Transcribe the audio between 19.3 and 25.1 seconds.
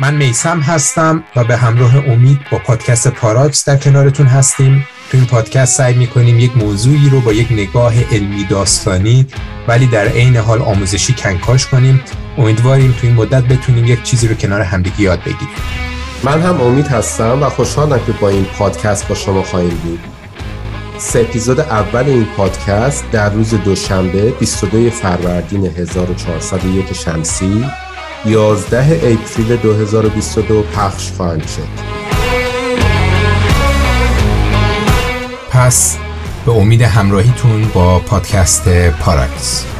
خواهیم بود. سه اپیزود اول این پادکست در روز دوشنبه 22